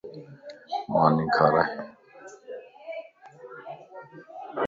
ماني 0.91 1.25
کارائي 1.35 1.71